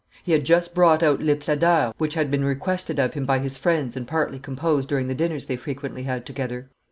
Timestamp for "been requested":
2.31-2.97